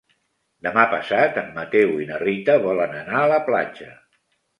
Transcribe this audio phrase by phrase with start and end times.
[0.67, 3.91] Demà passat en Mateu i na Rita volen anar a la platja.